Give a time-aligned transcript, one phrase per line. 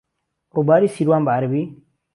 [0.55, 1.63] رووباری سیروان بەعەرەبی